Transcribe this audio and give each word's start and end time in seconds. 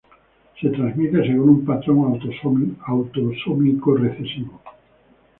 Se 0.59 0.67
transmite 0.69 1.21
según 1.27 1.49
un 1.49 1.63
patrón 1.63 2.19
autosómico 2.87 3.93
recesivo. 3.95 4.59